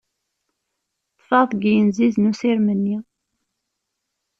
[1.13, 2.97] Ṭṭfeɣ deg yinziz n usirem-nni.